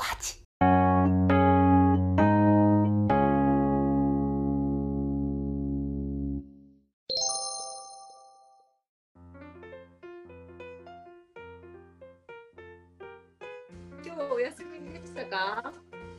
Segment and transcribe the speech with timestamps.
[0.00, 0.40] コハチ
[14.02, 15.70] 今日お休みでしたか？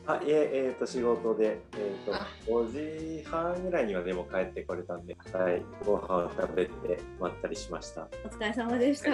[0.06, 2.28] あいえ、えー、と仕事で、えー、とあ。
[2.46, 8.06] 5時半ぐらいにはでも帰ってこれたんで、はい、ご飯を食べてまったりしました。
[8.24, 9.10] お疲れ様でした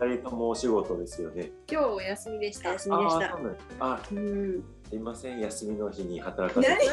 [0.00, 1.50] 二人ともお仕事ですよね。
[1.70, 2.70] 今日お休みでした。
[2.70, 3.38] お休みでした。
[3.80, 4.14] あう
[4.88, 6.76] すいません、休みの日に働かせて。
[6.76, 6.86] 何？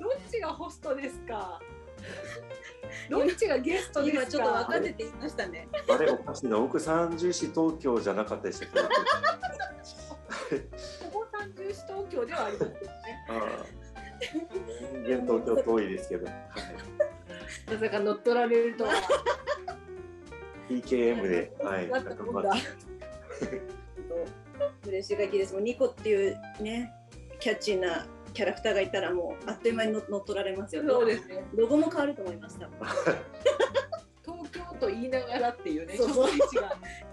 [0.00, 1.60] どっちがホストですか？
[3.10, 4.22] どっちがゲストですか？
[4.22, 5.68] 今ちょっと分かっていましたね。
[5.88, 8.80] あれおかしいな、僕三重市東京じゃなかったでしたっけ？
[8.80, 8.88] ど。
[8.88, 8.90] こ
[11.20, 12.80] こ三重市東京ではありますよね。
[13.28, 13.86] あー。
[14.94, 16.34] 全然東京遠いですけど、はい、
[17.70, 18.92] まさか乗っ取られるとは
[20.68, 22.54] PKM で、はい、なったもんだ
[24.86, 25.52] 嬉しい限りです。
[25.52, 26.92] もうニコっていうね
[27.40, 30.88] キャッチーなキャラクターがいたらもうあっという間に乗乗っ取られますよね。
[30.90, 31.42] そうですね。
[31.54, 32.68] ロゴも変わると思いました
[34.24, 36.08] 東京と言いながらっていうねそう。
[36.10, 36.30] そう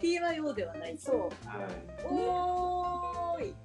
[0.02, 1.30] TYO ではないそう。
[1.48, 1.66] はい。
[2.06, 3.46] おー。
[3.46, 3.56] い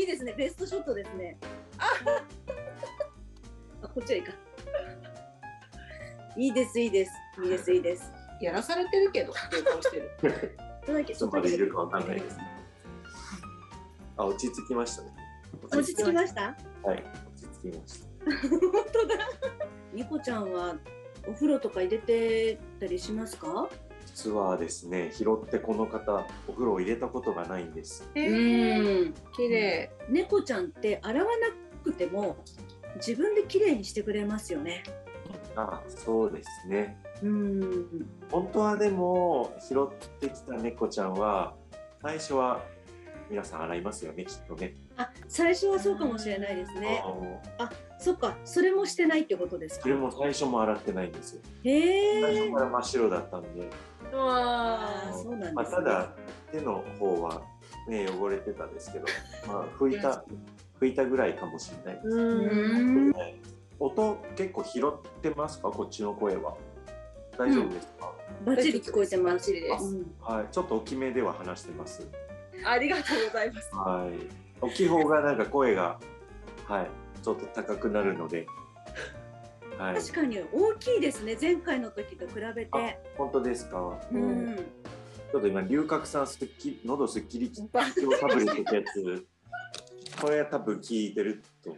[0.00, 0.32] いいですね。
[0.36, 1.36] ベストショットですね。
[1.78, 1.86] あ
[3.88, 4.32] こっちはいいか
[6.36, 7.12] いいですいいです。
[7.42, 7.76] いいですい。
[7.78, 8.10] いです。
[8.40, 10.10] やらされてるけどっていう顔してる。
[10.20, 10.30] ちょっ
[10.86, 12.36] とだけいつまでいるかわかんないです。
[14.16, 15.08] あ、落ち着きましたね。
[15.70, 16.56] 落ち着きました？
[16.82, 18.06] はい、落ち着きました。
[18.48, 19.14] 本当だ。
[19.92, 20.76] ニコちゃんは
[21.28, 23.68] お風呂とか入れてたりしますか？
[24.06, 28.10] 実はですね、拾ってこの方、お風呂を入れたことがないんです。
[28.14, 29.14] えうー、ん。
[29.36, 29.90] 綺麗。
[30.08, 31.48] 猫ちゃんって洗わな
[31.84, 32.36] くても
[32.96, 34.82] 自分で綺麗にしてくれますよね
[35.56, 36.98] あ、そうですね。
[37.22, 38.06] うん。
[38.30, 41.54] 本当はでも、拾ってきた猫ちゃんは、
[42.02, 42.60] 最初は
[43.30, 44.74] 皆さん洗いますよね、きっとね。
[44.96, 47.02] あ最初はそうかもしれないですね。
[47.04, 47.40] あの
[47.98, 49.82] そっかそれもしてないってことですか？
[49.84, 51.40] それも最初も洗ってないんですよ。
[51.64, 53.70] へ最え初から真っ白だったんで、
[54.12, 55.52] あわーそうなんです、ね。
[55.54, 56.12] まあ、ただ
[56.50, 57.40] 手の方は
[57.88, 59.06] ね汚れてたんですけど、
[59.46, 60.24] まあ、拭いた
[60.80, 62.16] 拭いたぐらいかもしれないです。
[62.18, 62.20] う
[63.10, 63.12] ん
[63.82, 65.70] 音結構拾ってますか？
[65.70, 66.54] こっちの声は。
[67.36, 68.12] 大丈夫ですか、
[68.44, 69.50] バッチリ聞こえてます。
[69.50, 70.52] うんはい。
[70.52, 72.06] ちょっと大きめでは話してます。
[72.64, 73.74] ありがとうございます。
[73.74, 74.10] はい。
[74.60, 75.98] 大きい方がなんか声が
[76.66, 76.90] はい。
[77.22, 78.46] ちょっと高くなるので。
[79.78, 79.94] はい。
[79.96, 81.36] 確かに大きいですね。
[81.40, 84.56] 前回の時と比べあて本当ですか、うん。
[84.56, 89.26] ちょっと今龍角散すっきり喉すっきり今バ日タブレットってやつ
[90.20, 91.74] これ多分聞いてると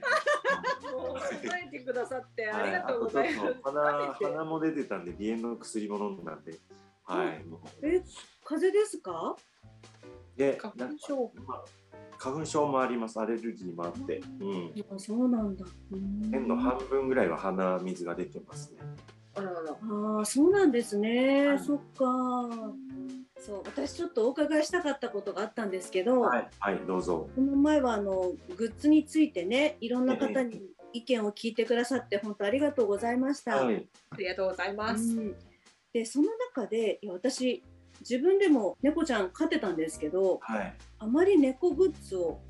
[1.05, 3.55] 思うもう支えてくださってありがとうございます。
[3.55, 6.55] と鼻鼻も出てたんで鼻炎の薬も飲んだんで。
[7.05, 7.61] はい、もう。
[7.87, 8.03] え
[8.45, 9.37] 風邪ですか？
[10.37, 11.33] で花粉症。
[11.47, 11.65] まあ
[12.17, 13.21] 花粉症もあります。
[13.21, 15.67] アレルギーもあって、うん、あそうなんだ。
[15.93, 16.31] うん。
[16.31, 18.79] 年の半分ぐらいは鼻水が出てますね。
[19.37, 19.73] あららら。
[19.73, 21.59] ああそうなんですね、はい。
[21.59, 22.05] そっか。
[23.39, 27.29] そう私ちょっとお伺いしたかったことがあったんですけど、はい、はい、どうぞ。
[27.35, 30.63] この前はあのグッズについてねいろんな方に
[30.95, 33.57] 意見を聞いてくださって本当ありがとうございました。
[33.57, 33.87] はい。
[34.11, 35.37] ありがとうございます、うん。
[35.93, 37.63] でその中でいや私
[38.01, 40.75] 自分でも猫ちゃん飼ってたんですけどはい。
[40.99, 42.41] あまり猫グッズを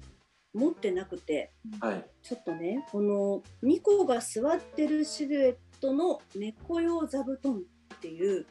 [0.53, 2.05] 持ってなくてはい。
[2.23, 7.63] ちょっとねこのニコが座ってるシルエットの猫用座布団
[7.95, 8.47] っていう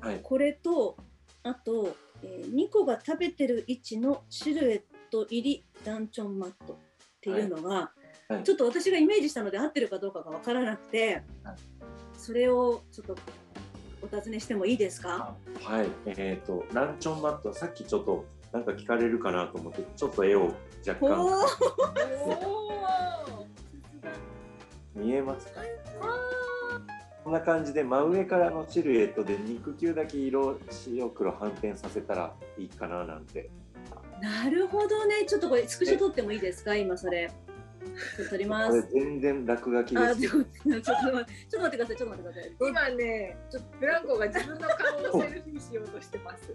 [0.00, 0.20] はい。
[0.22, 0.96] これと
[1.42, 6.76] あと、えー、ニコが食べてる位置のシルエット入りランチョンマットっ
[7.20, 7.92] ていうのが、
[8.34, 8.44] はい。
[8.44, 11.56] ちょっと私がイメージしたので合ってるかどうかが分からなくて、はい。
[12.16, 13.16] それをちょっと
[14.02, 15.34] お尋ねしてもいいですか？
[15.62, 15.86] はい。
[16.06, 20.52] えっ、とランチョンマットさっきちょっとなんか聞かれるかなと思ってちょっと絵を
[20.86, 21.20] 若干。
[21.20, 21.44] おー。
[23.34, 23.46] お
[25.00, 25.60] 見えますか？
[27.24, 33.48] こんな感じで真上からのシルエットで肉球だけ色白黒反転させたらいいかななんて。
[34.20, 35.24] なるほどね。
[35.26, 36.74] ちょっとこれスクショ撮ってもいいですか？
[36.76, 37.30] 今それ
[38.28, 42.22] 撮りまこれす全然落書きあですちょっとちょっと待ってくださいちょっと待って。
[42.22, 46.54] くださいー今ねちょっとブランコが自分の顔をセルフィーしようとしてます。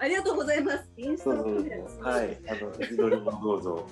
[0.00, 0.88] ありがとうございます。
[0.96, 2.38] インスタのはい。
[2.48, 3.88] あの自撮りもどうぞ。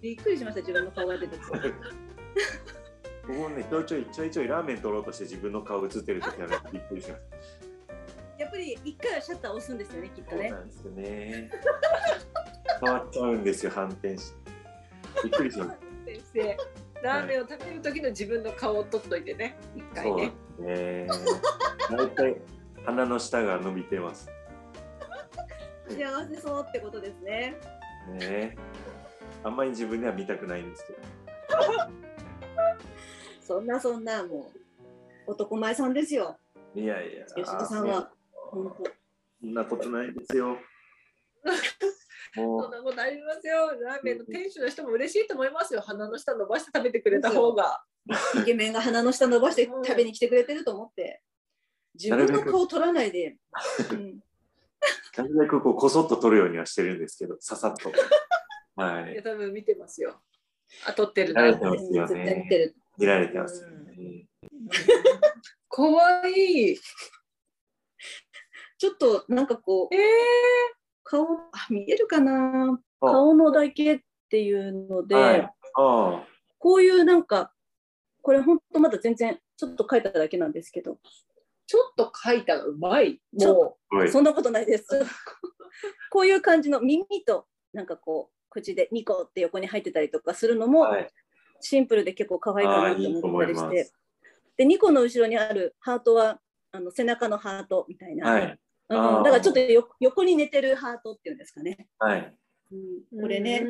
[0.00, 1.72] びっくりしました自分の顔が出てきて。
[3.26, 7.22] 僕もねちょいちょいちょいちょいラーメン取ろうとして自分の顔映ってる時はねびっくりします。
[8.36, 11.50] やっぱり一回はシャッター押すんですよねきっとそうねなんですよね
[12.80, 14.32] 変わっちゃうんですよ反転し
[15.22, 15.70] びっくりします
[16.06, 16.56] 先生
[17.02, 21.08] ラーメンを食べる時の自分の顔を撮っといてね一回そうねね
[21.90, 22.36] 大体
[22.84, 24.30] 鼻の下が伸びてます。
[25.88, 27.56] 幸せそうってことですね。
[28.12, 28.56] ねえ。
[29.42, 30.98] あんまり自分では見たくないんですけど。
[33.40, 34.50] そんなそんなも
[35.26, 36.36] う男前さんですよ。
[36.74, 37.24] いやいや。
[37.26, 38.10] 吉田さんは。
[38.32, 38.84] 本当
[39.40, 40.58] そんなことないですよ。
[42.34, 43.70] そもんなことありますよ。
[43.80, 45.80] ラーメンの店主の人も嬉しいと思いますよ。
[45.80, 47.84] 鼻の下伸ばして食べてくれた方が。
[48.40, 51.22] イケメンが鼻の下伸ばして食べに来てくれてると思って。
[51.94, 53.36] 自分の顔取らないで。
[53.92, 53.98] うん
[55.16, 57.92] う、なるべくこうこそっと取るようにはしてるんですけど、ささっと。
[58.76, 59.22] はいや、。
[59.22, 60.20] 多分見てますよ。
[60.86, 61.58] あ、撮ってる慣れな。
[61.58, 62.48] てますよ絶対見ね。
[62.48, 62.74] てる。
[62.98, 64.26] 見られてますよね。
[65.68, 66.80] かわいい。
[68.76, 70.02] ちょっとなんかこうえー、
[71.04, 72.78] 顔あ見えるかな？
[73.00, 75.50] あ顔のだけっていうので、はい。
[76.58, 77.52] こういうなんか
[78.22, 80.98] これ本当まだ全然ちょっと書いただけなんですけど
[81.66, 83.20] ちょっと書いたらうまい。
[83.32, 83.46] もす
[83.90, 84.10] ごい。
[84.10, 84.86] そんなことないです。
[86.10, 91.10] こういう感じの耳となんかこう口でニコって横に入ってたりとかするのもはい。
[91.60, 93.86] シンプルで結構可愛いかなと思ったりして思い。
[94.56, 96.40] でニコの後ろにあるハートは
[96.72, 98.58] あの背中のハートみたいな、はい。
[98.88, 101.88] うん、だからちょっとよ横に寝てるハートっていうんですかね。
[101.98, 102.34] はい。
[102.72, 103.64] うん、これね、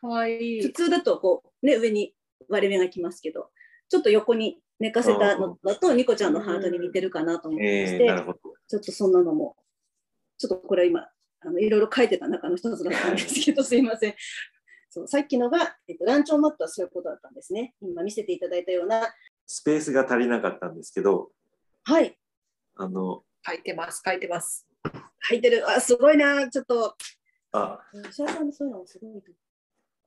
[0.00, 0.62] かわいい。
[0.62, 2.14] 普通だとこう、ね、上に
[2.48, 3.50] 割れ目がきますけど
[3.88, 8.38] ちょっと横に寝かせたのだとニコちゃんのハートに似てるかなと思ってましえー、て、なるほど。
[8.68, 9.56] ちょっとそんなのも
[10.38, 11.06] ちょっとこれは今
[11.40, 14.14] あのいろいろ書いてた中の一つだったんですけど すいません。
[14.92, 17.74] そうさっきのが、えっと、ランチョンマットはそういうことだったんですね。
[17.80, 19.14] 今見せていただいたような、
[19.46, 21.30] スペースが足りなかったんですけど、
[21.84, 22.18] はい、
[22.74, 24.02] あの、書いてます。
[24.04, 24.66] 書いてます。
[25.20, 25.68] 入ってる。
[25.68, 26.48] あ、すごいな。
[26.48, 26.96] ちょっと、
[27.52, 29.32] あ、石原さんのそういうのもすごいと。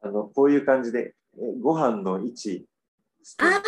[0.01, 2.65] あの、こういう感じで、えご飯の位置、
[3.38, 3.62] あ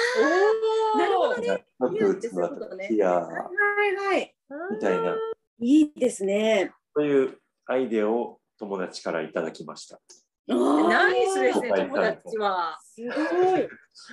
[0.94, 1.48] おなるほどね。
[1.48, 4.36] よくつながティアはいはいはい。
[4.72, 5.16] みたいな、
[5.60, 6.74] いいですね。
[6.94, 10.00] そういうアイデアを友達からいただきました。
[10.48, 12.78] ナイスですね、はい友達は。
[12.84, 13.68] すごい。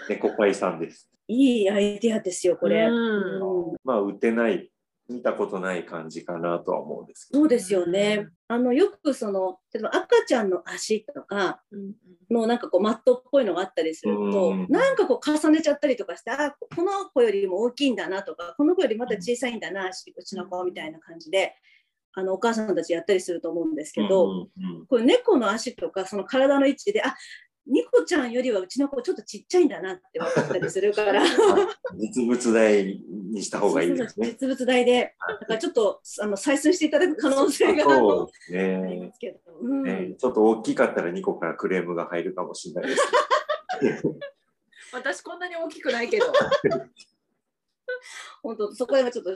[0.09, 1.11] 猫パイさんです。
[1.29, 2.89] いいアイデアですよ、これ。
[3.85, 4.71] まあ、打てない、
[5.09, 7.41] 見たことない感じかなとは思うんですけど。
[7.41, 8.29] そうですよね。
[8.49, 11.93] あのよくその例えば赤ちゃんの足とかうん
[12.31, 21.55] のなんかこうマットっぽいのがあったりすると、うんなんかこう重ねちゃったりとかして、あこの子よりも大きいんだなとか、この子よりまだ小さいんだな、足うちの子みたいな感じで、
[22.15, 27.15] あのお母さんたちやったりすると思うんですけど、うんうんうんこれ猫の足とかその体の位置で、あ
[27.67, 31.23] ニコちゃんよりはうちの子ちょっとちっちゃいんだなって分かったりするから。
[31.97, 34.29] 実物大にした方がいいですね。
[34.41, 39.13] 実物大で、だからちょっとあの採寸していただく可能性があ そうのですありまね。
[39.13, 43.03] すけど、うんねちょっと大きかったら2個からクレームが入るかもしれないです。
[44.93, 46.27] 私こんなに大きくないけど。
[48.43, 49.35] 本当そこはちょっと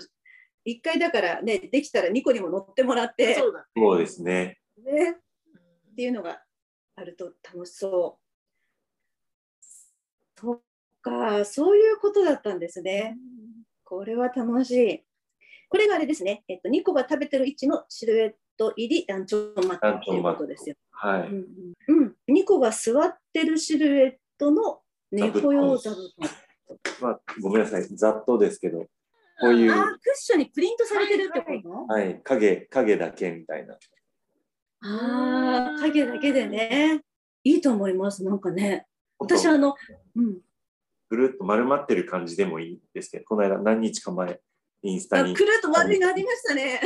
[0.64, 3.66] 一回だからねできたらニコにも乗ってもらってそうだ。
[3.76, 4.58] そうですね。
[4.78, 5.12] ね
[5.92, 6.42] っていうのが
[6.96, 9.64] あると楽しそう。
[10.38, 10.60] そっ
[11.02, 13.16] かそういうことだったんですね。
[13.84, 15.04] これは楽しい。
[15.68, 16.44] これがあれですね。
[16.48, 20.76] えっとニコが食べてる位置のシルエット入りランチョンマットっていうことですよ。
[20.90, 21.20] はい。
[21.28, 21.46] うん
[21.88, 24.80] うんうん、ニコが座ってるシルエットの
[25.12, 26.30] 猫用座布団。
[27.00, 27.82] まあ、ごめんなさい。
[27.84, 28.80] ざっとですけど、
[29.40, 33.78] こういう、あークッションにプリントされてるってこと、はい、影、影だけみたいな。
[34.80, 37.02] ああ、影だけでね。
[37.44, 38.24] いいと思います。
[38.24, 38.86] なんかね。
[39.18, 39.74] 私あの、
[40.14, 40.38] うん。
[41.08, 44.40] ぐるっと丸まってる感じでもいいですけど、この間何日か前、
[44.82, 45.44] インスタにあく。
[45.44, 46.80] るっと丸いがありましたね。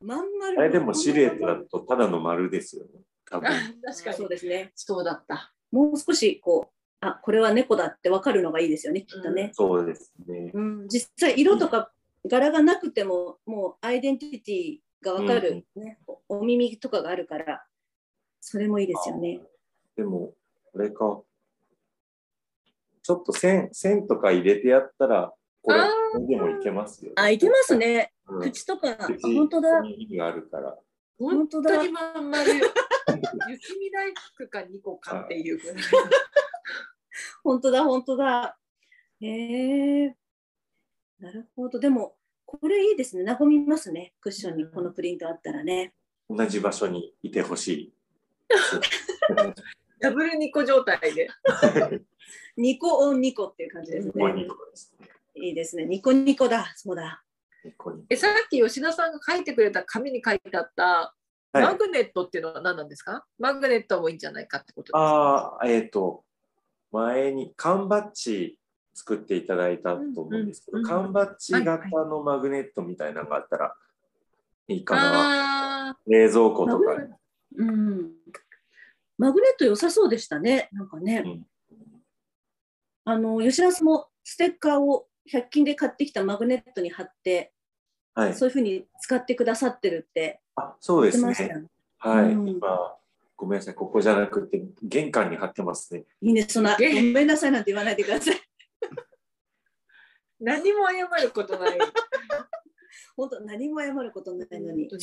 [0.00, 0.60] まん丸。
[0.60, 2.90] あれでもシルエットだとただの丸ですよね。
[3.30, 3.48] 多分。
[3.48, 3.52] あ
[3.84, 4.16] 確かに。
[4.16, 4.72] そうですね。
[4.74, 5.52] そうだった。
[5.72, 9.50] もう少しこう、あ、これは猫だってわかるのがいいですよね、きっとね。
[9.54, 10.50] そうですね。
[10.54, 11.90] うん、実際色とか
[12.26, 15.98] 柄がなくても、もうアイデンティティがわかる、ね
[16.28, 17.64] おお耳とかがあるから、
[18.40, 19.40] それもいいですよね。
[19.96, 20.34] でも、
[20.72, 21.22] これか。
[23.02, 25.32] ちょっと線、線とか入れてやったら、
[25.62, 27.76] これでもいけますよ、あ、いけます。
[27.76, 28.12] ね。
[28.28, 29.80] うん、口とか、本当だ。
[29.80, 30.76] に意味があるから。
[31.18, 32.52] 本本当だ当にまん丸。
[33.48, 35.76] 雪見大福か2個かっていうぐらい。
[37.44, 38.58] 本当だ、本当だ。
[39.20, 40.16] へえ。
[41.20, 41.78] なるほど。
[41.78, 43.36] でも、これいいですね。
[43.38, 44.14] 和みますね。
[44.20, 45.92] クッションにこのプリントあったらね。
[46.30, 47.92] 同じ場所にいてほしい。
[50.00, 51.28] ダブル2個状態で。
[52.56, 54.34] ニコオンニコっていう感じですニコね。
[54.34, 55.08] ニコですね。
[55.34, 55.84] いいですね。
[55.84, 56.72] ニコニコだ。
[56.76, 57.22] そうだ。
[57.64, 61.14] ニコニコえさっき吉田さんが書いてくれた紙に書いてあった
[61.52, 64.98] はい、マグネットっていうのは何なんですか、マグネットもいいんじゃないかってことですか？
[64.98, 66.22] ああ、えっ、と、
[66.92, 68.58] 前に缶バッジ
[68.96, 73.74] 作っていただいたと思うんですけど、うんうん缶バッジ型のマグネットみたいなのがあったら
[74.68, 75.90] いいかな。
[75.90, 76.96] あ冷蔵庫とか
[77.56, 78.10] うん。
[79.18, 80.70] マグネット良さそうでしたね。
[80.72, 81.22] なんかね。
[81.24, 81.46] うん
[83.08, 87.52] あの吉田さんもステッカーを100均で買ってきたマグネットに貼って、
[88.14, 88.34] はい。
[88.34, 91.32] そういうふうに使ってくださってるってあそうですね。
[91.48, 91.62] よ。
[91.98, 92.32] はい。
[92.32, 92.96] うん今、
[93.36, 93.74] ごめんなさい。
[93.74, 96.04] ここじゃなくて、玄関に貼ってますね。
[96.20, 98.45] いいね、そんな、ごえめんなさいなんて言わないでください。
[100.40, 101.78] 何も謝ることない。
[103.16, 105.02] 本当、何も謝ることないのに本、当に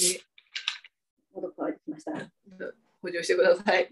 [1.33, 2.11] 喉乾いてきました。
[3.01, 3.91] 補助してください。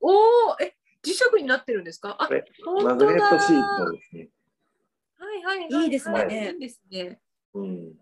[0.00, 2.16] おお、え、磁石になってるんですか？
[2.20, 3.20] あこれ、本マグネ。
[3.22, 4.28] ットシートですね。
[5.18, 5.84] はいはいはいはい。
[5.84, 7.20] いいですねいいですね。
[7.54, 7.98] うん。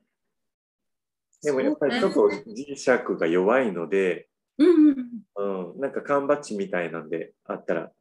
[1.42, 4.68] でもやっぱりちょっと磁石が弱いので、うん
[5.36, 7.92] うんうん、なんか缶バッジみたいなんであったら、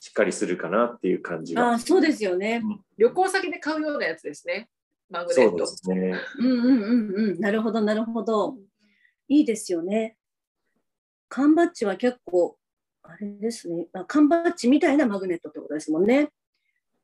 [0.00, 1.72] しっかりするかなっていう感じが。
[1.72, 2.62] あ、そうですよね。
[2.98, 4.68] 旅行先で買うようなやつですね。
[5.08, 6.12] マグネットそうで。
[6.12, 6.20] すね。
[6.38, 7.40] うんうんうんうん。
[7.40, 8.56] なるほど、なるほど。
[9.28, 10.16] いいですよね。
[11.28, 12.56] 缶バッジは結構、
[13.02, 13.86] あれですね。
[13.92, 16.30] あ缶バッジみたいなマグネットってことですもんね。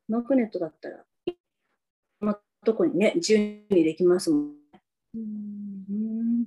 [0.08, 1.04] マグネットだったら、
[2.20, 4.82] まあ、どこにね、自由にできますもんね。
[5.14, 6.46] うん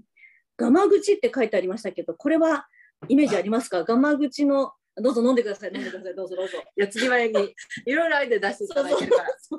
[0.58, 2.68] ガマ口って書いてありましたけど、これは
[3.10, 3.84] イメージありますか？
[3.84, 4.72] ガマ口の、
[5.02, 6.58] どうぞ飲んでください、飲んでください、どうぞどうぞ。
[6.76, 9.30] やつぎ早にいろいろアイデア出していただいてるから。
[9.38, 9.50] す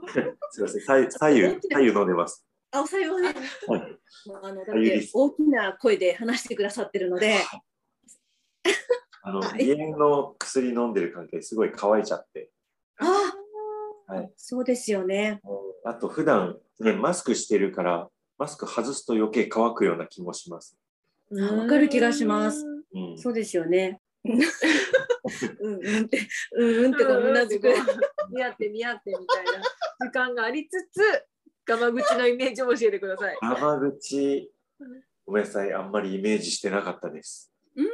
[0.60, 0.80] いません。
[0.80, 2.46] 左左右、左右飲んでます。
[2.70, 3.34] あ、おさようね。
[3.66, 3.98] はい。
[4.42, 7.36] あのだって大きな声で話してくださってるので、
[9.22, 12.50] あの、はい鼻炎の薬飲んでる関係、すごい乾いちゃって。
[12.98, 13.34] あ
[14.06, 14.32] はい。
[14.36, 15.40] そうですよね。
[15.84, 20.78] あと、普段ね、マスクしてるから、マスク外すと余計乾くような気もします。
[21.30, 22.64] わかる気がします
[22.94, 23.18] うん。
[23.18, 24.00] そうですよね。
[25.60, 26.18] うんうんって、
[26.52, 27.68] うんうんってこううなずく。
[28.30, 29.52] 見合って見合ってみたいな
[30.06, 31.00] 時間がありつつ、
[31.64, 33.38] ガマ口のイメージを教えてください。
[33.40, 34.52] 生口、
[35.24, 35.72] ごめんなさい。
[35.72, 37.52] あんまりイメージしてなかったです。
[37.74, 37.84] 普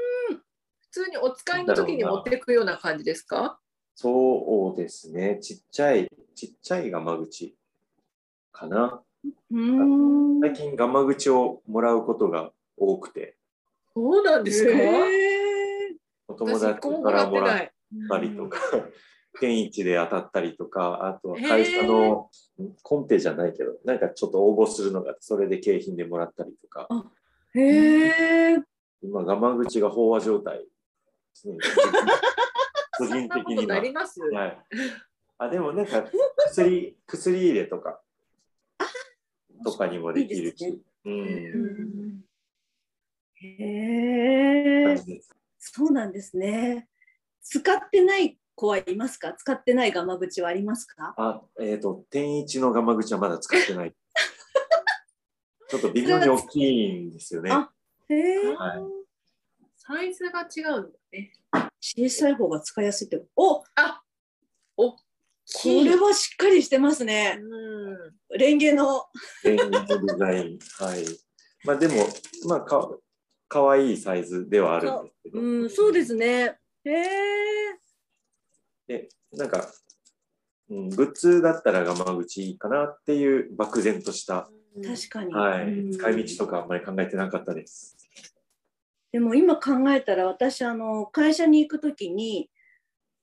[0.90, 3.58] 通にお使いの時に持っていくような感じですか？
[3.94, 5.38] そうですね。
[5.40, 7.56] ちっちゃい、ちっちゃいガマ口
[8.52, 9.02] かな。
[9.24, 10.40] うーん。
[10.40, 13.36] 最近ガマ口をもらうことが多くて、
[13.94, 15.41] そうなんですか、へー
[16.32, 17.72] お友達からもらっ。
[18.08, 18.58] たりとか、
[19.40, 22.30] 天一 で当たったりとか、あとは会社の
[22.82, 26.88] コンペじゃないけど、なんかちょっと応募するのがそれで景品でもらったりとか、
[27.54, 28.62] へえ。
[29.02, 30.64] 今、ガマ口が飽和状態で
[31.34, 31.58] すね。
[32.98, 33.74] 個人的には。
[33.74, 34.58] なります、はい。
[35.38, 36.04] あ、でもなんか
[36.46, 38.00] 薬、薬入れとか、
[39.64, 40.82] とかにもできるいいですねし。
[41.04, 42.24] うん。
[43.34, 46.88] へえそうなんですね。
[47.40, 49.33] 使ってない子はいますか？
[49.33, 51.14] 使ってないガマ口はありますか？
[51.16, 53.95] あ、えっ、と、天一のガマ口はまだ使ってない。
[55.71, 57.52] ちょっと微妙に大きいんですよね。
[57.52, 57.71] あ
[58.09, 58.54] へえ。
[58.54, 58.81] はい
[59.76, 61.33] サイズが違うんだね。
[61.81, 63.25] 小さい方が使いやすいって。
[63.37, 64.02] おこあ
[64.76, 64.97] お
[65.85, 67.38] れはしっかりしてますね。
[67.40, 69.07] うんレンゲの。
[69.45, 70.59] レンジのデザイン。
[70.78, 71.04] はい。
[71.64, 72.07] まあでも、
[72.47, 72.90] まあか、
[73.52, 75.40] かわいいサイズではあるんですけど。
[75.40, 76.59] うん、そうですね。
[76.85, 77.06] へえ。
[78.87, 79.71] で、なんか、
[80.71, 84.49] うん、グッズだったらガマ口いいかなっていう漠然とした、
[84.82, 85.35] 確かに。
[85.35, 87.94] はい、うん使い道とかあんまり考えてなかったです。
[89.12, 92.49] でも今考えたら私あの会社に行くときに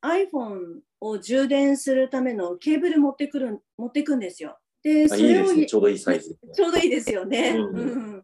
[0.04, 4.60] iPhone を充電するためのケーブル持ってくる持ってくんですよ。
[4.84, 5.66] であそれをいいですね。
[5.66, 6.38] ちょうどいいサイズ。
[6.54, 7.56] ちょうどいいですよね。
[7.58, 7.82] うんう
[8.18, 8.19] ん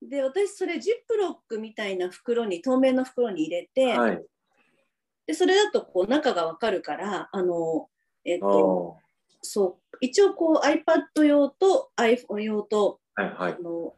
[0.00, 4.24] で私それジップロックみたいな袋に透明の袋に入れて、はい。
[5.26, 7.88] でそれだとこう中がわかるからあの
[8.24, 9.08] えっあとー
[9.42, 13.62] そう一応こう iPad 用と iPhone 用とはいはいあ。
[13.62, 13.94] の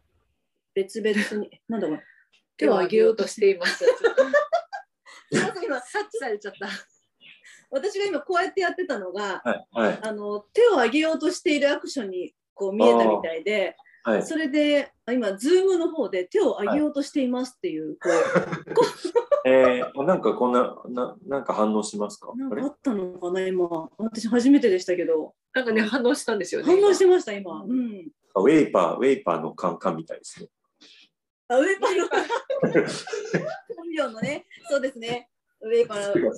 [0.74, 2.02] 別々になんだろう
[2.56, 3.84] 手を上げようとしています。
[5.32, 6.68] ま ず今察知されちゃった。
[7.70, 9.98] 私が今こうやってやってたのがはいはい。
[10.02, 14.22] あの手を上げようとしているアクションにこう見えたみたいではい。
[14.22, 18.84] それであ今ズームの方で手を上げようとしていますっていう、 こ
[19.44, 22.32] えー、なんかこんな、ななんか反応しますか？
[22.36, 23.68] なんかあったのかな今。
[23.98, 25.34] 私初めてでしたけど。
[25.52, 26.66] なんかね、反応したんですよね。
[26.66, 30.48] 反応してました今、うん、ウェイパー、ウェイパーのカンカンみたいですね。
[31.48, 32.08] あウェイパーの。
[33.76, 34.46] 本名のね。
[34.68, 35.28] そうですね。
[35.60, 36.08] ウェイパー。
[36.20, 36.30] の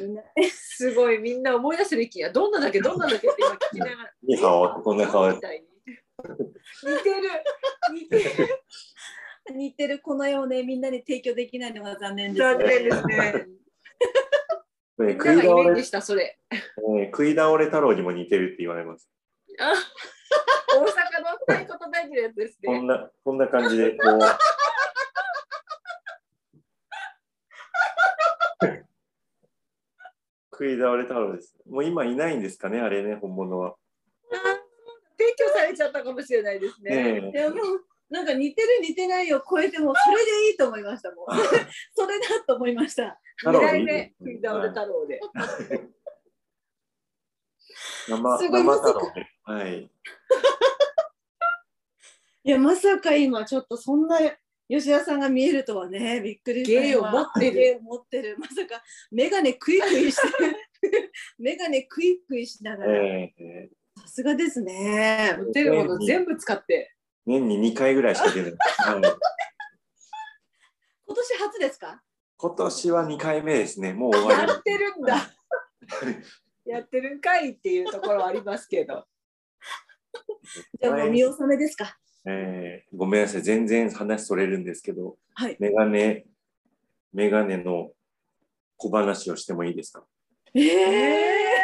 [0.00, 3.28] みんなすごい、みんな思い出してる気が、どんなだっけ、どんなだっけ？
[3.28, 4.12] って今聞きながら。
[4.22, 5.66] ニハオこんな顔みたいに。
[6.22, 7.44] 似てる。
[7.92, 8.64] 似てる。
[9.54, 9.98] 似てる。
[10.00, 13.46] この絵をねみんなに提供できないのが残念です残念ですね。
[14.96, 16.38] これみんながイ食い倒れたそれ。
[16.50, 18.52] えー食い倒れ太郎にも似てる。
[18.54, 19.08] って言われます。
[19.58, 19.74] あ
[20.74, 20.86] 大阪の
[21.46, 22.22] 太鼓叩いてる。
[22.22, 22.66] やつですね。
[22.66, 24.20] こんな、こんな感じで、こう。
[30.52, 31.56] 食い倒れ太郎です。
[31.68, 33.74] もう今いないんですかね、あれね、本物は。
[35.82, 37.20] ちゃったかもしれないですね。
[37.20, 37.58] ねいやもう
[38.10, 41.26] なんか似てる似てないを超えてもそれでいいと思いましたもん。
[41.94, 43.18] それだと思いました。
[43.44, 45.20] 二代目食い倒れ太郎で。
[48.08, 49.26] 生すごい生太郎で。
[49.44, 49.90] はい。
[52.44, 54.18] いやまさか今ちょっとそんな
[54.68, 60.22] 吉田さんが見えるとはねびっくりした芸を持ってる芸を持ってるまさか眼鏡クイクイして
[61.38, 65.34] 眼鏡クイクイしながらえーさすがですね。
[65.38, 66.92] 持ってるもの全部使って。
[67.26, 68.52] 年に2回ぐらいしか出ない。
[68.52, 68.56] は
[68.98, 69.00] い、
[71.06, 72.02] 今年初ですか？
[72.36, 73.92] 今年は2回目ですね。
[73.92, 74.62] もう終わりやっ。
[74.62, 75.16] てるんだ。
[76.64, 79.06] やってるんかいっていうところはありますけど。
[80.80, 81.96] じゃあもう見納めですか？
[82.26, 85.56] えーごめんなさい、全然話それるんですけど、はい。
[85.60, 86.24] メガネ、
[87.12, 87.92] メガネの
[88.76, 90.04] 小話をしてもいいですか？
[90.54, 91.61] ええ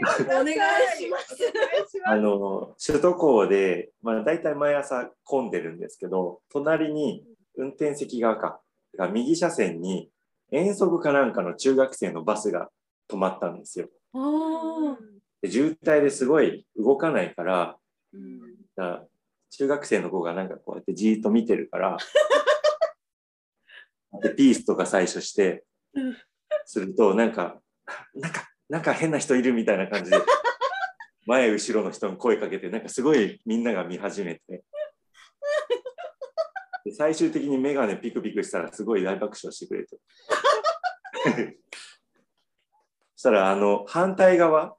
[0.00, 0.56] してくださお願い
[0.96, 2.20] しますお願いしあます。
[2.20, 7.24] の、首都高で、まあ大体毎朝混んでるんですけど、隣に
[7.56, 8.60] 運転席側か、
[8.96, 10.10] が右車線に
[10.50, 12.68] 遠足かなんかの中学生のバスが
[13.10, 13.88] 止まったんですよ。
[14.12, 14.98] ああ。
[15.42, 17.76] で渋滞ですごい動かないから、
[18.12, 18.40] うん
[18.76, 19.04] だから
[19.50, 21.96] 中学生の子がなんかこうやってじーっと見てるから、
[24.22, 26.16] でピースとか最初してうん、
[26.64, 27.60] すると、なんか、
[28.14, 30.16] なんか、なんか変な人いるみたいな感じで、
[31.26, 34.64] 前後ろの人に声かけて、なんかすごいみんなが見始めて、
[36.84, 39.98] で最終的にメガネピクピクしたらすごい大爆笑してくれて。
[43.16, 44.76] そしたら、あの、反対側、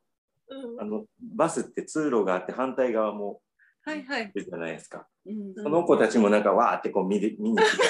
[0.48, 3.42] うんあの、バスって通路があって反対側も
[3.86, 4.32] はいはい。
[4.36, 5.08] じゃないですか。
[5.28, 7.84] うんその子たちもなんかわーってこう見に見に来て、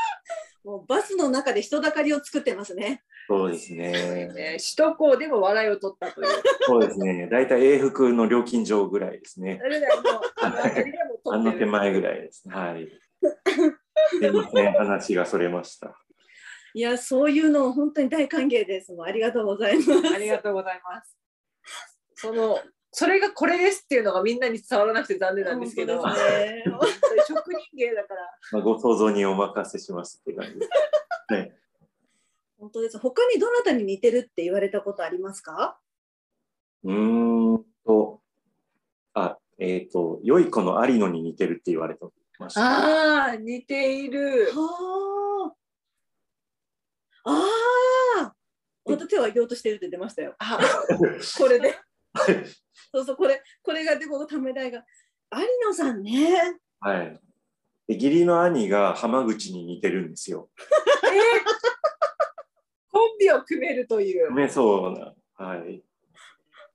[0.64, 3.04] もうバスの中で人だかりを作ってますね。
[3.28, 3.90] そうですね。
[4.28, 6.28] ね首都高でも笑いを取ったという。
[6.62, 7.28] そうですね。
[7.30, 9.60] だいたい永福の料金所ぐらいですね
[11.24, 12.48] あの手前ぐらいです。
[12.48, 12.88] はい。
[14.20, 15.96] すいません、話がそれました。
[16.74, 18.92] いや、そういうの本当に大歓迎です。
[18.92, 20.14] もうありがとうございます。
[20.14, 21.16] ありがとうございます。
[22.14, 22.60] その
[22.98, 26.64] それがこれですっていうのがみんなに伝わらなくて残念なんですけど、ね。
[27.26, 28.20] 職人芸だから。
[28.52, 30.70] まあ、ご想像にお任せしますって感じです。
[31.28, 31.52] はい。
[32.66, 32.98] 本当です。
[32.98, 35.78] 他にどなたに似てるって言われたことありますか？
[36.82, 38.20] うーんと、
[39.14, 42.00] あ、えっ、と、良い子の有野に似てるって言われて
[42.38, 42.60] ました。
[42.60, 44.50] ああ似ている。
[44.52, 45.54] は
[47.24, 47.30] あ。
[47.30, 47.44] あ
[48.24, 48.34] あ。
[48.84, 50.34] また手を挙げようとしてるって出ましたよ。
[50.38, 50.58] あ
[51.38, 51.78] これで。
[52.92, 54.84] そうそう、これ、これがで、このため台が。
[55.32, 56.58] 有野さんね。
[56.80, 57.20] はい。
[57.86, 60.50] で義理の兄が浜口に似てるんですよ。
[60.58, 61.55] えー
[63.18, 64.34] ビを組めるという。
[64.34, 65.14] ね、そうな。
[65.34, 65.82] はい。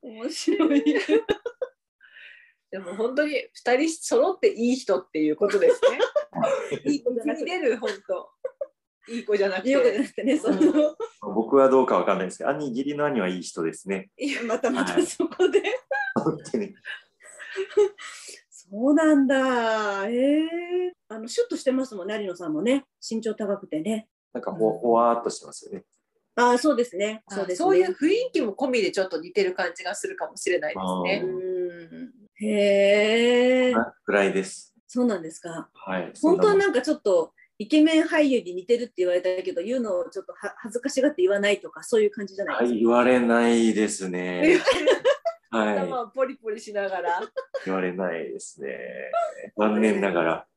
[0.01, 0.84] 面白い。
[2.71, 5.99] でも本当に二人揃っていい人っていうことですね。
[6.86, 8.30] いい子に出る本当。
[9.12, 9.71] いい子じゃなくて。
[9.71, 14.10] よくじゃなくてね、その、僕はどうかわかんないですけど、兄、義理の兄はいい人ですね。
[14.47, 15.62] またまたそこで。
[16.15, 16.73] 本当に。
[18.49, 20.08] そうなんだ。
[20.08, 22.86] ええあの、シュッとしてますもんね、有野さんもね。
[23.08, 24.08] 身長高くてね。
[24.34, 25.84] なんかほ、ほわーっとしてますよね。
[26.36, 27.24] ああ、そうですね。
[27.28, 27.65] そそううです、ね。
[27.65, 31.24] そういう雰囲気も込みでちょっと似てる感じがするかもしれないですね。
[31.26, 32.12] うん。
[32.36, 33.74] へえ。
[34.06, 34.74] ぐらいです。
[34.88, 35.70] そうなんですか。
[35.74, 36.12] はい。
[36.22, 42.80] 本当はななんかちょっとイケメン俳優に似てるって言われたけど、言うのをちょっとは恥ずかしがって言わないとか、そういう感じじゃないはい、ですか。
[42.80, 44.60] 言われないですね。
[45.52, 47.20] は頭をポリポリしながら。
[47.20, 47.28] い。
[47.65, 48.70] 言われないですね。
[49.58, 50.48] 残念ながら。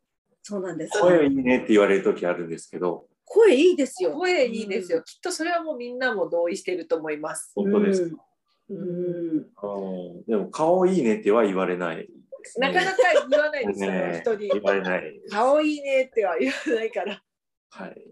[0.43, 0.99] そうなんです。
[1.01, 4.13] 声いいねって言われる時あるんですけど、声いいですよ。
[4.13, 5.03] 声いいですよ。
[5.03, 7.51] きっとそれはもうみんなも同意してると思います。
[7.57, 8.17] 本当ですか？
[8.71, 8.79] うん。
[8.79, 8.81] う
[9.41, 12.07] んあーでも、顔いいねっては言われないね。
[12.59, 12.97] なかなか
[13.29, 14.49] 言わないですよ、ね人に。
[14.49, 15.21] 言われない。
[15.31, 17.23] 顔いいねっては言わないから。
[17.71, 18.05] はい。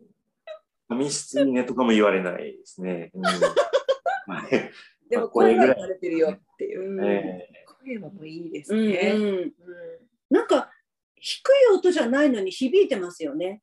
[0.89, 3.11] 髪質いいねとかも言われないですね。
[3.15, 3.31] うんは
[4.51, 4.71] い
[5.09, 6.91] でも声は言われてるよっていう。
[6.91, 7.49] うんえ
[7.85, 9.13] 声はもういいですうんね。
[9.15, 9.53] うんうん
[10.31, 10.71] なんか
[11.17, 13.63] 低い音じゃないのに響いてますよね。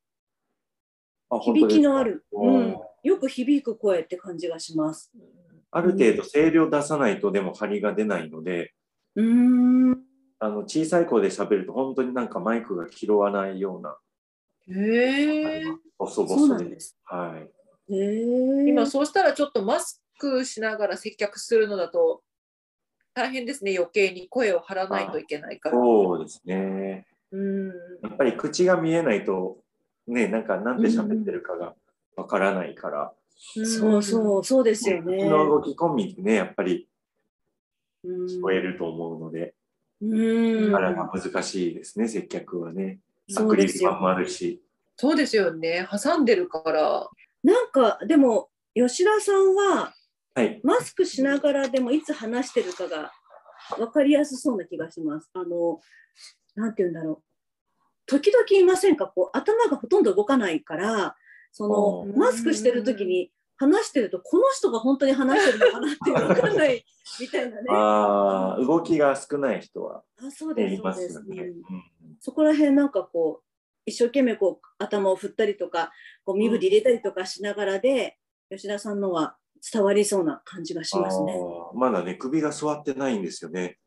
[1.38, 2.76] 響きのある、うん。
[3.02, 5.12] よく響く声って感じがします。
[5.70, 8.74] ある程度声量出さないとでも張りが出ないので、
[9.14, 9.24] うー
[9.94, 10.00] ん。
[10.42, 13.96] あの小さい声で喋ると本当になんかマイクが拾わないような、
[14.68, 15.64] へえ。
[15.98, 16.64] ボソボそうソで。
[16.64, 16.98] です。
[17.04, 17.50] はい。
[18.66, 22.22] 今そうしたらちょっとマスクしながら接客するのだと
[23.14, 25.76] 大変ですね余計に声を張らないといけないから。
[25.76, 27.06] そうですね。
[27.32, 27.68] うん
[28.02, 29.58] やっぱり口が見えないと、
[30.10, 31.74] ね、なんかなんで喋ってるかが
[32.16, 35.28] わからないから、そうそうそうですよね口。
[35.28, 36.88] の動き込みでね、やっぱり
[38.04, 39.54] うん聞こえると思うので、
[40.02, 43.00] うんあれが難しいですね、接客はね。
[43.30, 44.62] アそうですよクリル板もあるし。
[44.96, 47.08] そうですよね挟んでるから。
[47.42, 49.94] なんかでも吉田さんは
[50.34, 50.60] はい。
[50.62, 53.10] マスクしながらでもいつ話してるかが
[53.76, 55.30] 分かりやすそうな気がします。
[55.34, 55.80] あの
[56.54, 57.29] なんて言うんだろう
[58.10, 59.06] 時々いませんか？
[59.06, 61.16] こう頭がほとんど動かないから
[61.52, 66.84] そのうんマスクしてる時に話してるとこの人が本当に話してるのかなって分かんない
[67.20, 67.66] みたいなね。
[67.70, 71.28] ああ、動きが少ない人は、あそうね、ですいまそうですす。
[71.28, 71.52] よね。
[72.20, 73.44] そこら辺なんかこう
[73.86, 75.92] 一生懸命こう頭を振ったりとか
[76.24, 78.18] こう身振り入れたりとかしながらで、
[78.50, 79.36] 吉田さんのは
[79.72, 81.34] 伝わりそうな感じがしますね。
[81.74, 83.78] まだね、首が座ってないんですよね。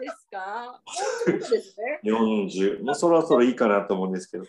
[0.00, 0.80] ですか？
[0.84, 2.00] もうちょっとですね。
[2.04, 2.82] 40。
[2.84, 4.44] もうそろそろいいかなと思うんですけど。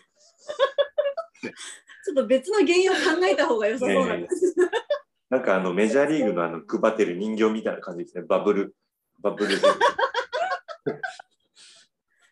[2.10, 4.54] ょっと別の原因を考えた方が良さそうなんです。
[5.28, 8.24] なんかあのメジャーリーグのあの配ってる人形みたいな感じですね。
[8.24, 8.74] バブル。
[9.20, 9.66] バブルで。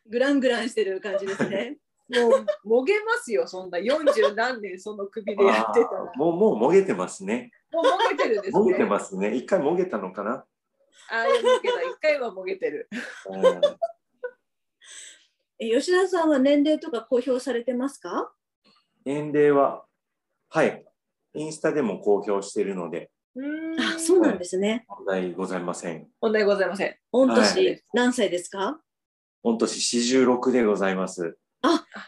[0.07, 1.79] グラングランしてる感じですね。
[2.09, 6.11] もうもげますよそんな40何年その首でやってたら。
[6.17, 7.53] もう、もうもげてますね。
[7.71, 8.59] もうもげてるんですね。
[8.59, 9.35] もげてますね。
[9.35, 10.47] 一回もげたのかな。
[11.11, 12.89] ああいうもげた一回はもげてる。
[13.31, 13.43] うん
[15.61, 18.33] え吉田さんは年齢とか公表されてますか？
[19.05, 19.85] 年齢は、
[20.51, 20.85] はい。
[21.35, 23.11] インスタでも公表しているので、
[23.79, 24.87] あ、そうなんですね。
[24.89, 26.07] 問題ございません。
[26.21, 26.97] 問題ございません。
[27.11, 28.81] 御は年何歳ですか？
[29.43, 31.37] 御年46でございます。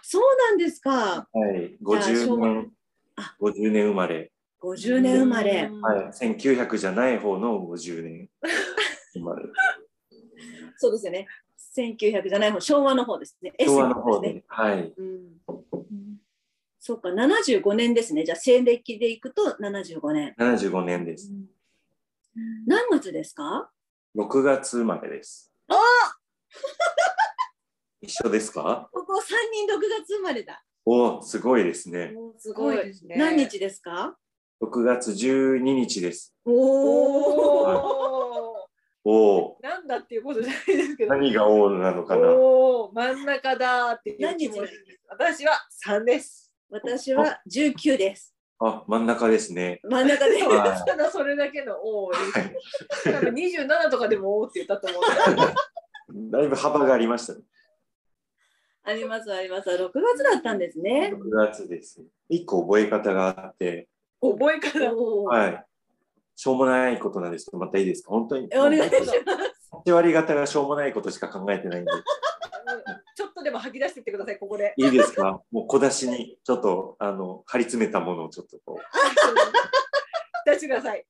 [0.03, 1.27] そうなんですか。
[1.33, 1.77] はい。
[1.81, 2.73] じゃあ昭50和年
[3.17, 4.33] あ、50年生まれ。
[4.63, 5.69] 50年生まれ。
[5.81, 6.07] はい。
[6.13, 8.55] 1900じゃない方の50年生まれ。
[10.81, 11.27] そうですよね。
[11.77, 13.53] 1900じゃない方、昭和の方ですね。
[13.61, 14.41] 昭和の方ですね。
[14.41, 14.45] で。
[14.49, 14.95] はい。
[14.97, 15.41] うん
[16.83, 18.25] そうか、75年ですね。
[18.25, 20.35] じゃあ西暦でいくと75年。
[20.39, 21.31] 75年です。
[22.67, 23.71] 何月ですか
[24.17, 25.53] ？6月生まれです。
[25.69, 25.75] あ
[28.01, 28.89] 一緒ですか？
[28.93, 30.65] ここ3人6月生まれだ。
[30.87, 32.15] おお、すごいですね。
[32.39, 33.17] すごいですね。
[33.17, 34.17] 何日ですか
[34.63, 36.35] ？6月12日です。
[36.47, 38.70] おお
[39.11, 39.59] お。
[39.63, 41.15] なんだっていうことじゃないですけど。
[41.15, 42.29] 何が王なのかな。
[42.29, 45.01] おお、真ん中だっていう気持ち何です。
[45.09, 46.53] 私は三です。
[46.71, 48.35] 私は19です。
[48.61, 49.81] あ、真ん中ですね。
[49.85, 50.43] 真ん中で。
[50.43, 52.39] はいただそれだけのおおです。
[52.39, 52.55] はい
[53.05, 55.03] 多分二十七とかでもおおって言ったと思う。
[56.31, 57.41] だいぶ幅がありましたね。
[58.83, 59.69] ありますあります。
[59.69, 61.13] 6月だったんですね。
[61.15, 62.03] 6月です。
[62.29, 63.89] 一個覚え方があって、
[64.21, 64.95] 覚え方。
[65.27, 65.67] はい。
[66.41, 68.09] しょうもないことなんですけど、またいいですか？
[68.13, 68.49] 本当に？
[68.55, 69.13] お願いします。
[69.87, 71.91] 8割方がしょうもないことしか考えてないんで、
[73.15, 74.73] ちょっとでも吐き出してってください、ここで。
[74.79, 75.43] いいですか？
[75.51, 78.81] もう小出しに、ちょっと、あの、張り詰めたものをちょっとこ
[80.47, 81.01] 出してください。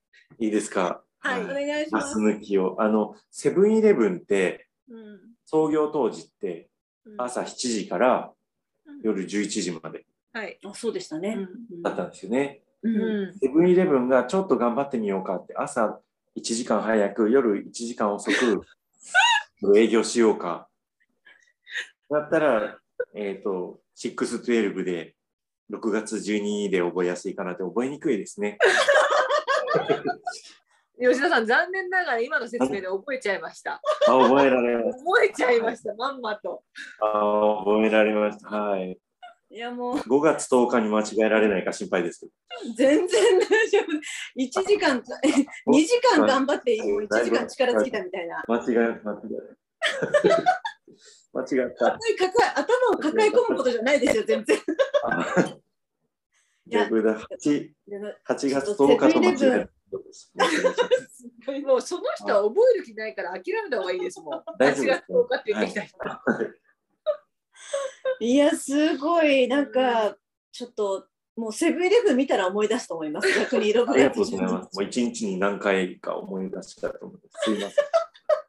[0.40, 1.00] う、いいですか？
[1.20, 2.18] はいお願いしますガス。
[2.18, 2.74] 抜きを。
[2.80, 6.68] あの、セブンイレブンって、うん創業当時って、
[7.06, 8.32] うん朝7時から
[9.04, 10.58] 夜11時まではい。
[10.64, 11.38] あ、そうでしたね。
[11.82, 12.62] だったんですよね。
[12.82, 16.00] セブンイレブンがちょっと頑張ってみようかって、朝
[16.36, 18.62] 1時間早く、夜1時間遅く
[19.76, 20.68] 営業しようか。
[22.10, 22.78] だったら、
[23.14, 25.14] えっ、と、612で
[25.70, 28.58] 6月12で覚えやすいかなって覚えにくいですね。
[31.00, 33.80] 吉田さん、残念ながら今の説明で覚えちゃいました。
[34.06, 36.62] あ、覚えられまし 覚えちゃいました、まんまと。
[36.98, 37.06] た。
[37.06, 38.48] あ、覚えられました。
[38.48, 38.98] はい。
[39.52, 42.32] いやもう5月10日に間違えられないか心配ですけど。
[42.76, 43.84] 全然大丈夫。
[44.36, 45.02] 1時間、
[45.66, 48.44] 2時間頑張って、もう1時間力尽きたみたいな。
[48.46, 49.60] 間違え、間違え。
[51.32, 51.98] 間違った。
[52.54, 54.56] 頭を抱え込むことじゃないですよ、全然。
[55.04, 55.58] あ
[56.68, 57.18] 逆だ。
[57.18, 59.70] 8, でも8月10日と間違えた。
[61.66, 64.44] もうその人は覚える気ないから諦めた方がいいですもん。
[64.58, 65.96] 大丈夫です間違って言ってきた人。
[65.96, 66.00] い
[68.20, 70.16] や、すごい、なんか、
[70.52, 71.06] ちょっと、
[71.36, 73.28] もうセブンイレブン見たら思い出すと思います。
[73.38, 74.76] 逆に6ありがとう月ございます。
[74.76, 77.44] もう一日に何回か思い出したと思います。
[77.44, 77.84] すいません。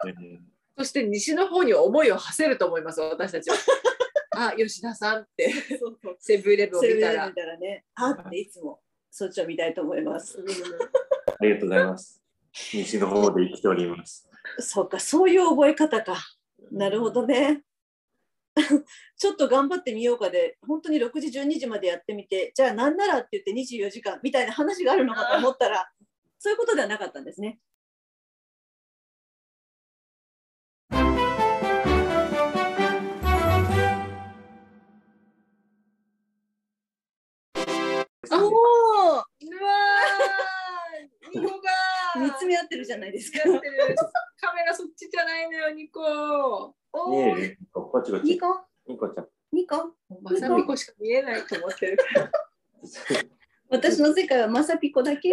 [0.09, 0.39] え
[0.77, 3.57] そして西の方に思いを馳せると思います、私たちは。
[4.31, 7.35] あ、吉田さんって、そうそうセブンイレブンを見たら見。
[7.35, 10.43] たらね、あっていつもそっちを見たいと思います。
[11.39, 12.21] ありがとうございます。
[12.73, 14.27] 西の方で生きております。
[14.59, 16.17] そうか、そういう覚え方か。
[16.71, 17.63] なるほどね。
[19.17, 25.91] ちょっと頑張ってみようかで、本当に6時、12時までやってみて、じゃあなんならって言って24時間みたいな話があるのかと思ったら、
[26.39, 27.59] そういうことではなかったんですね。
[38.31, 41.71] おおうわー
[42.19, 43.39] 見つめ合ってるじゃないですか。
[43.43, 43.49] カ
[44.53, 48.23] メラそっちじゃないのよニコお見えーるこっちこっち。
[48.25, 48.47] ニコ、
[48.87, 49.27] ニコちゃん。
[49.53, 49.75] ニコ？
[50.21, 52.31] まさみこしか見えないと思ってるから
[53.69, 55.31] 私の世界はまさピコだけ。